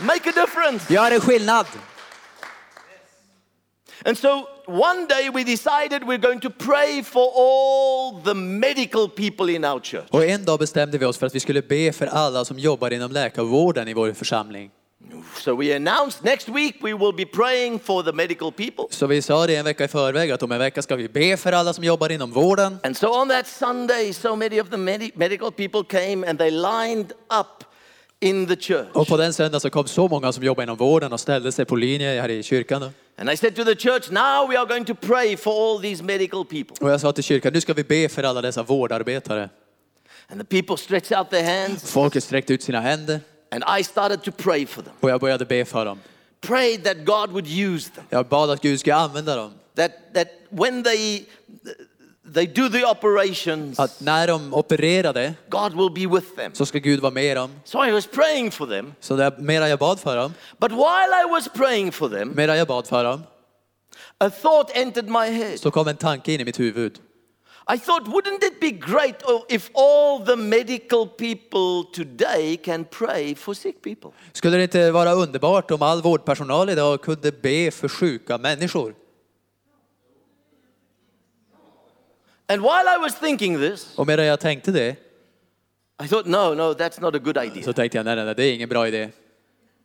[0.00, 0.94] Make a difference.
[0.94, 1.66] Gör en skillnad.
[4.04, 9.52] And so one day we decided we're going to pray for all the medical people
[9.52, 10.06] in our church.
[10.10, 12.92] Och en dag bestämde vi oss för att vi skulle be för alla som jobbar
[12.92, 14.70] inom läkarvården i vår församling.
[15.36, 18.84] So we announced next week we will be praying for the medical people.
[18.90, 21.36] Så vi sa det en vecka i förväg att om en vecka ska vi be
[21.36, 22.78] för alla som jobbar inom vården.
[22.82, 26.50] And so on that Sunday, so many of the medi- medical people came and they
[26.50, 27.64] lined up
[28.20, 28.88] in the church.
[28.92, 31.64] Och på den söndagen så kom så många som jobbar inom vården och ställde sig
[31.64, 32.90] på linje här i kyrkan.
[33.16, 36.02] And I said to the church, now we are going to pray for all these
[36.04, 36.76] medical people.
[36.80, 39.48] Och jag sa till kyrkan, nu ska vi be för alla dessa vårdarbetare.
[40.28, 43.20] And the people stretched out their hands, Folket sträckte ut sina händer
[43.52, 44.92] and I started to pray for them.
[45.00, 45.98] och jag började be för dem.
[46.40, 48.04] Prayed that God would use them.
[48.10, 49.52] Jag bad att Gud ska använda dem.
[49.76, 51.24] That, that when they,
[52.34, 56.54] they do the operations, Att när de opererade God will be with them.
[56.54, 57.50] så ska Gud vara med dem.
[57.64, 58.94] So I was praying for them.
[59.00, 62.56] Så där, mera jag bad för dem, But while I was praying for them, mera
[62.56, 63.22] jag bad för dem,
[64.18, 65.58] a thought entered my head.
[65.58, 66.98] så kom en tanke in i mitt huvud.
[67.68, 73.34] I thought, wouldn't it be great oh, if all the medical people today can pray
[73.34, 74.10] for sick people?
[74.32, 78.94] Skulle det inte vara underbart om all vårdpersonal idag kunde be för sjuka människor?
[82.48, 84.96] And while I was thinking this, Och medan jag tänkte det
[86.04, 87.62] I thought, no, no, that's not a good idea.
[87.64, 89.10] så tänkte jag nej, nej, nej, det är ingen bra idé.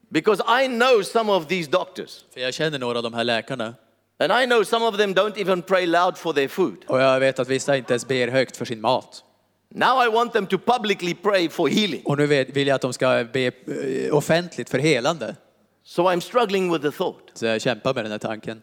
[0.10, 3.76] Because I know some of these doctors, För jag känner några av de här läkarna
[4.20, 6.86] and I know some of them don't even pray loud for their food.
[6.88, 9.24] och jag vet att vissa inte ens ber högt för sin mat.
[9.70, 12.01] Now I want them to publicly pray for healing.
[12.05, 15.36] Och nu vill jag att de ska be eh, offentligt för helande.
[15.84, 18.61] So I'm struggling with the thought, Så jag kämpar med den här tanken.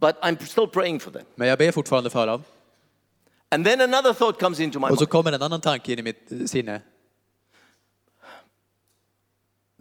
[0.00, 1.24] but I'm still praying for them.
[1.34, 2.42] Men jag ber fortfarande för dem.
[3.48, 5.08] And then another thought comes into my Och så mind.
[5.10, 6.80] kommer en annan tanke in i mitt eh, sinne.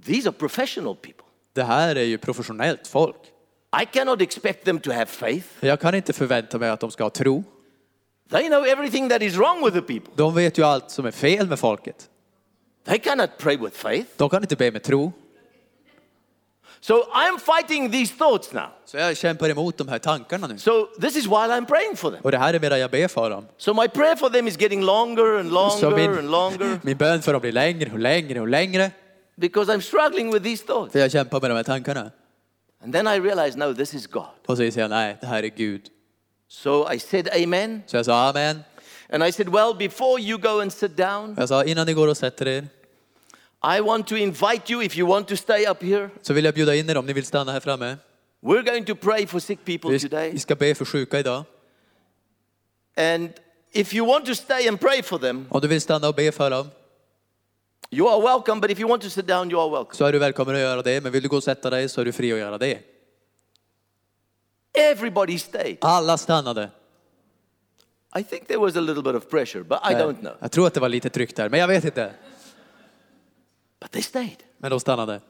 [0.06, 1.26] These are professional people.
[1.54, 3.16] Det här är ju professionellt folk.
[3.82, 5.48] I cannot expect them to have faith.
[5.60, 7.44] Jag kan inte förvänta mig att de ska ha tro.
[8.32, 10.14] They know everything that is wrong with the people.
[10.16, 12.10] De vet ju allt som är fel med folket.
[12.86, 14.10] They cannot pray with faith.
[14.18, 15.12] De kan inte be med tro.
[16.80, 18.70] So I'm fighting these thoughts now.
[18.86, 20.58] Så jag kämpar emot de här tankarna nu.
[20.58, 22.20] So this is while I'm praying for them.
[22.24, 23.46] Och det här är medan jag ber för dem.
[23.58, 26.98] So my prayer for them is getting longer and Så longer min, and longer min
[26.98, 28.92] bön för dem blir längre och längre och längre.
[29.36, 30.92] because I'm struggling with these thoughts.
[30.92, 32.12] För jag kämpar med de här tankarna.
[32.86, 34.26] And then I realized, no, this is God.
[34.46, 35.82] Och så jag nej, det här är Gud.
[36.48, 37.84] So I said amen.
[37.88, 38.64] Så jag sa amen.
[39.10, 42.08] And I said, well, before you go and sit down, Jag sa innan ni går
[42.08, 42.68] och sätter er
[43.78, 46.54] I want to invite you, if you want to stay up here, så vill jag
[46.54, 47.98] bjuda in er om ni vill stanna här framme.
[48.44, 50.32] we're going to pray for sick people Vi, today.
[50.32, 51.44] vi ska be för sjuka idag.
[52.98, 53.30] And
[53.72, 56.32] if you want to stay and pray for them, Om du vill stanna och be
[56.32, 56.70] för dem
[57.96, 58.62] you are welcome.
[58.62, 59.96] But if you want to sit down, you are welcome.
[59.96, 61.02] så är du välkommen att göra det.
[61.04, 62.80] Men vill du gå och sätta dig så är du fri att göra det.
[64.74, 65.78] Everybody stayed.
[65.82, 66.70] Alla stannade.
[68.20, 70.34] I think there was a little bit of pressure, but I don't know.
[70.40, 72.12] Jag tror att det var lite tryck där, men jag vet inte.
[73.80, 74.44] But they stayed.
[74.58, 75.22] Men de stannade.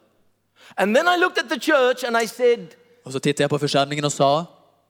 [0.75, 2.67] And then I looked at the church and I said,
[3.03, 4.45] Och så tittade jag på församlingen och sa,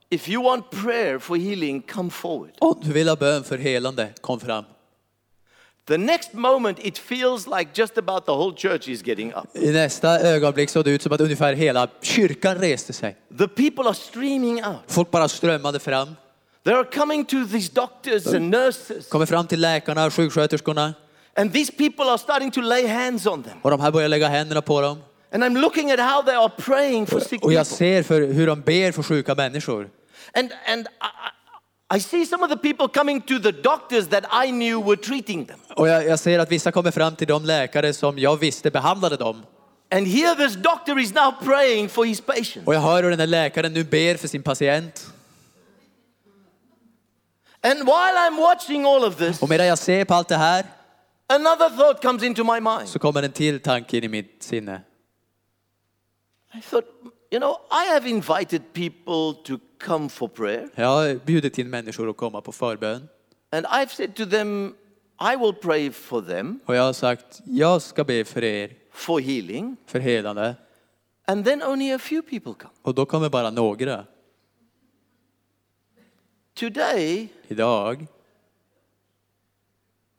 [0.10, 2.52] if you want prayer for healing, come forward.
[2.60, 4.66] om du vill ha bön för helande, kom fram.
[5.88, 9.48] The next moment, it feels like just about the whole church is getting up.
[9.54, 13.16] I nästa ögonblick såg det ut som att ungefär hela kyrkan reste sig.
[13.38, 14.78] The people are streaming out.
[14.88, 16.16] Folk bara strömmade fram.
[16.64, 19.10] They are coming to these doctors and nurses.
[19.10, 20.94] Kommer fram till läkarna, sjuksköterskorna.
[21.36, 23.58] And these people are starting to lay hands on them.
[23.62, 24.98] Och de här börjar lägga händerna på dem.
[25.34, 27.78] And I'm looking at how they are praying for sick Och jag people.
[27.78, 29.90] ser för hur de ber för sjuka människor.
[30.34, 30.88] And, and
[31.94, 35.46] I, see some of the people coming to the doctors that I knew were treating
[35.46, 35.60] them.
[35.76, 39.18] Och jag, jag ser att vissa kommer fram till de läkare som jag visste behandlade
[39.18, 39.46] dem.
[39.92, 42.68] And here this doctor is now praying for his patient.
[42.68, 45.08] Och jag hör hur den här läkaren nu ber för sin patient.
[47.62, 50.66] And while I'm watching all of this, Och medan jag ser på allt det här
[51.28, 52.88] another thought comes into my mind.
[52.90, 54.82] så kommer en till tanke in i mitt sinne.
[56.54, 56.86] I thought,
[57.32, 62.10] you know, I have invited people to come for prayer, Jag har bjudit in människor
[62.10, 63.08] att komma på förbön.
[63.52, 64.76] and I've said to them,
[65.34, 69.20] I will pray for them Och jag har sagt, jag ska be för er, for
[69.20, 70.56] healing, för helande.
[71.26, 72.74] and then only a few people come.
[72.82, 74.06] Och då kommer bara några.
[76.54, 78.08] Today, Idag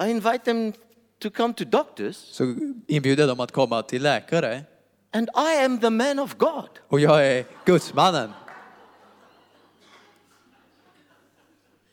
[0.05, 0.73] I invite them
[1.19, 2.55] to come to doctors, så
[2.87, 4.63] inbjuder dem att komma till läkare.
[5.13, 6.69] And I am the man of God.
[6.89, 8.33] Och jag är gudsmannen.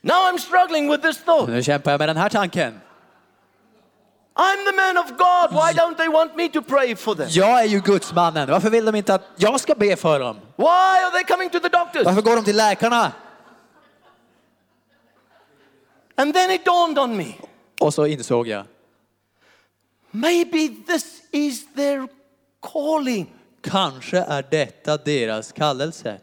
[0.01, 1.49] Now I'm struggling with this thought.
[1.49, 2.81] Nu kämpar jag med den här tanken.
[4.35, 5.51] I'm the man of God.
[5.51, 7.27] Why don't they want me to pray for them?
[7.29, 8.49] Jag är ju gudsmannen.
[8.51, 10.39] Varför vill de inte att jag ska be för dem?
[10.55, 12.05] Why are they coming to the doctors?
[12.05, 13.11] Varför går de till läkarna?
[16.15, 17.33] And then it dawned on me
[17.79, 18.65] Och så insåg jag,
[20.11, 22.07] maybe this is their
[22.73, 23.33] calling.
[23.61, 26.19] kanske är detta deras kallelse.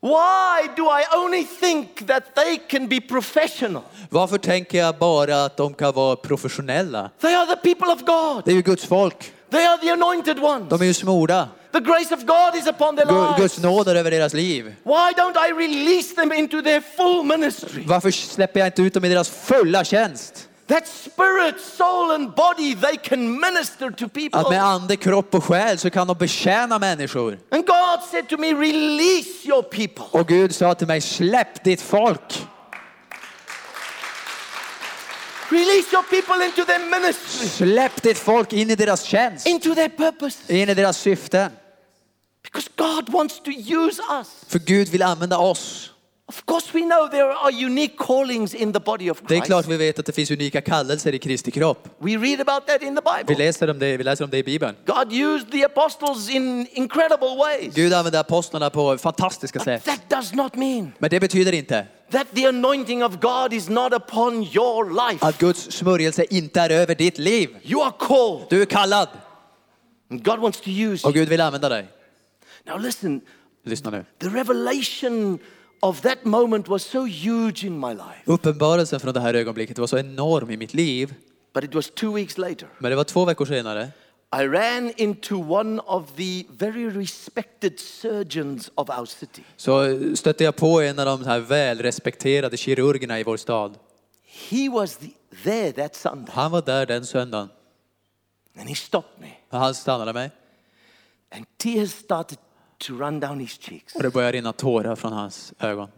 [0.00, 3.82] Why do I only think that they can be professional?
[4.10, 7.10] Varför tänker jag bara att de kan vara professionella?
[7.20, 8.44] They are the people of God.
[8.44, 9.32] Det är ju Guds folk.
[9.50, 10.68] They are the anointed ones.
[10.68, 11.48] De är ju smorda.
[11.72, 13.36] The grace of God is upon their lives.
[13.38, 14.74] Guds nåd är över deras liv.
[14.84, 17.84] Why don't I release them into their full ministry?
[17.86, 20.48] Varför släpper jag inte ut dem i deras fulla tjänst?
[20.68, 24.50] That spirit, soul, and body, they can minister to Att people.
[24.50, 27.38] med ande, kropp och själ så kan de betjäna människor.
[27.50, 30.04] And God said to me, release your people.
[30.20, 32.46] Och Gud sa till mig, släpp ditt folk.
[35.50, 39.46] Release your people into their ministry, Släpp ditt folk in i deras tjänst.
[39.46, 40.52] into their purpose.
[40.52, 41.50] In i deras syften.
[42.42, 44.28] Because God wants to use us.
[44.48, 45.90] För Gud vill använda oss.
[46.28, 49.46] Of course, we know there are unique callings in the body of Det är Christ.
[49.46, 51.88] klart vi vet att det finns unika kallelser i Kristi kropp.
[51.98, 53.44] We read about that in the Vi Bible.
[53.46, 54.76] läser om det, vi läser om det i Bibeln.
[54.86, 57.74] God used the apostles in incredible ways.
[57.74, 59.84] Gud använder apostlarna på fantastiska sätt.
[59.84, 63.92] That does not mean Men det betyder inte that the anointing of God is not
[63.92, 65.26] upon your life.
[65.26, 67.56] att Guds smörjelse inte är över ditt liv.
[67.62, 68.46] You are called.
[68.50, 69.08] Du är kallad
[70.10, 71.14] And God wants to use och.
[71.14, 71.88] Gud vill använda dig.
[72.64, 73.20] Now listen,
[73.64, 74.04] Lyssna nu.
[74.20, 75.38] the revelation
[75.80, 78.22] of that moment was so huge in my life.
[78.24, 81.14] Uppenbarelsen från det här ögonblicket var så enorm i mitt liv.
[81.54, 82.68] But it was two weeks later.
[82.78, 83.90] Men det var två veckor senare.
[84.42, 89.42] I ran into one of the very respected surgeons of our city.
[89.56, 93.78] Så stötte jag på en av de här välrespekterade kirurgerna i vår stad.
[94.50, 95.10] He was the,
[95.44, 96.34] there that Sunday.
[96.34, 97.48] Han var där den söndagen.
[98.58, 99.30] And he stopped me.
[99.50, 100.30] Han stannade mig
[101.30, 102.38] And tears started
[102.78, 103.94] to run down his cheeks.
[103.94, 105.88] och det började rinna tårar från hans ögon.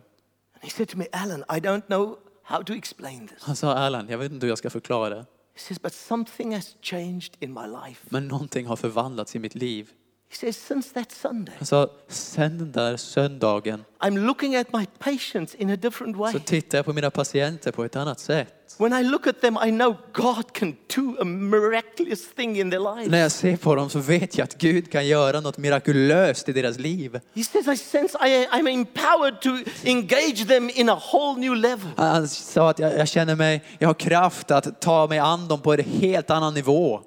[0.55, 3.43] And he said to me, Alan, I don't know how to explain this.
[3.43, 6.55] Han sa, Alan, jag vet inte hur jag ska förklara det, He says, but something
[6.55, 8.07] has changed in my life.
[8.09, 9.91] men någonting har förvandlats i mitt liv.
[10.31, 14.87] He says, since that Sunday, Han sa, sen den där söndagen I'm looking at my
[14.99, 16.33] patients in a different way.
[16.33, 18.55] så tittar jag på mina patienter på ett annat sätt.
[18.79, 22.97] When I look at them, I know God can do a miraculous thing in their
[22.97, 23.11] lives.
[23.11, 26.53] När jag ser på dem så vet jag att Gud kan göra något mirakulöst i
[26.53, 27.21] deras liv.
[27.35, 29.51] He says, I sense I, I'm empowered to
[29.85, 31.91] engage them in a whole new level.
[31.97, 35.61] Han sa att jag, jag känner mig, jag har kraft att ta mig an dem
[35.61, 37.01] på en helt annan nivå.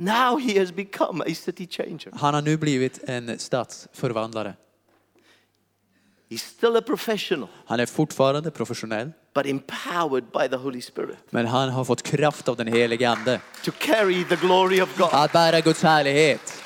[0.00, 2.10] Now he has become a city changer.
[2.12, 4.54] Han har nu blivit en stadsförvandlare.
[6.30, 11.46] He's still a professional, Han är fortfarande professionell, but empowered by the Holy Spirit men
[11.46, 15.08] han har fått kraft av den helige Ande to carry the glory of God.
[15.12, 16.62] att bära Guds härlighet.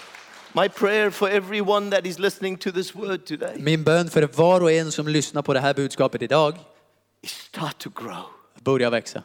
[0.53, 4.61] My prayer for everyone that is listening to this word today Min bön för var
[4.61, 6.55] och en som lyssnar på det här budskapet idag,
[7.23, 8.25] is start to grow.
[8.61, 9.23] börja växa.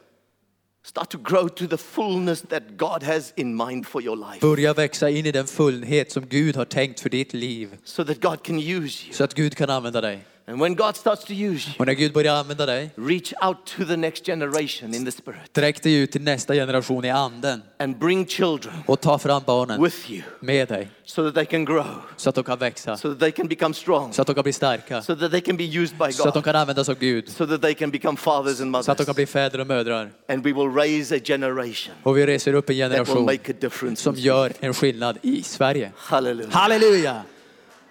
[0.83, 4.73] Start to grow to the fullness that God has in mind for your life Börja
[4.73, 7.77] växa in i den fullhet som Gud har tänkt för ditt liv.
[7.83, 9.13] so that God can use you.
[9.13, 10.25] Så att Gud kan använda dig.
[10.49, 13.57] And when God starts to use you, Och när Gud börjar använda dig, reach out
[13.65, 17.61] to the next generation in the Spirit sträck dig ut till nästa generation i anden
[17.79, 21.65] and bring children och ta fram barnen with you med dig so that they can
[21.65, 21.85] grow,
[22.17, 24.43] så att de kan växa, so that they can become strong, så att de kan
[24.43, 26.89] bli starka, so that they can be used by så att de God, kan användas
[26.89, 29.15] av Gud, so that they can become fathers and så att de kan mothers.
[29.15, 30.09] bli fäder och mödrar.
[30.27, 33.51] And we will raise a generation Och vi reser upp en that will generation make
[33.51, 34.03] a difference.
[34.03, 35.91] som gör en skillnad i Sverige.
[35.97, 36.51] Hallelujah.
[36.51, 37.21] Halleluja!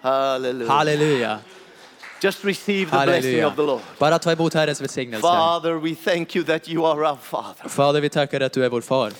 [0.01, 0.69] Hallelujah.
[0.69, 1.39] Halleluja!
[2.21, 3.47] Just receive the blessing Halleluja!
[3.47, 3.81] of the Lord.
[3.99, 5.21] Bara ta emot Herrens välsignelse.
[5.21, 7.69] Father, we thank you that you are our Father.
[7.69, 9.11] Fader, vi tackar att du är vår far.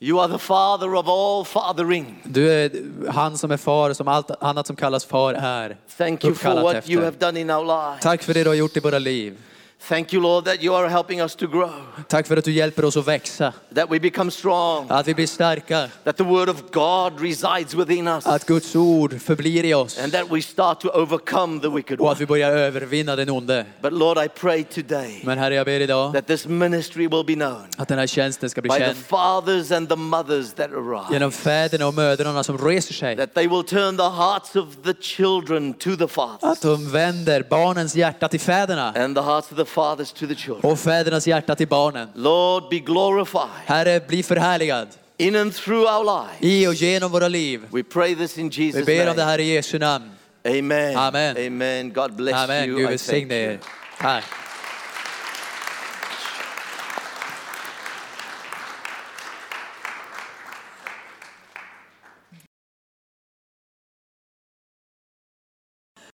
[0.00, 2.22] You are the Father of all fathering.
[2.24, 2.70] Du är
[3.10, 6.74] han som är far, som allt annat som kallas far är Thank you for what
[6.74, 7.04] you efter.
[7.04, 8.02] have done in our lives.
[8.02, 9.36] Tack för det du har gjort i våra liv.
[9.80, 11.70] Thank you, Lord, that you are helping us to grow,
[12.08, 15.26] Tack för att du hjälper oss att växa, that we become strong, att vi blir
[15.26, 19.98] starka, that the Word of God resides within us, att Guds ord förblir i oss.
[19.98, 23.66] And that we start to overcome the wicked och att vi börjar övervinna den onde.
[23.80, 27.34] But Lord, I pray today Men Herre, jag ber idag that this ministry will be
[27.34, 28.96] known att den här tjänsten ska bli by the känd.
[28.96, 31.12] fathers and the mothers that arrive.
[31.12, 33.16] genom fäderna och mödrarna som reser sig.
[33.16, 36.42] That they will turn the hearts of the children to the fathers.
[36.42, 38.92] Att de vänder barnens hjärta till fäderna.
[38.96, 40.72] And the hearts of the fathers to the children.
[40.72, 42.08] och fädernas hjärta till barnen.
[42.14, 46.36] Lord, be glorified Herre, bli förhärligad in and through our lives.
[46.40, 47.60] i och genom våra liv.
[47.72, 50.10] We pray this in Vi Jesus' ber om det här i Jesu namn.
[50.48, 50.96] Amen.
[50.96, 51.36] Amen.
[51.46, 51.92] Amen.
[51.92, 52.68] God bless Amen.
[52.68, 52.78] you.
[52.78, 53.58] Gud välsigne er.
[54.00, 54.24] Tack.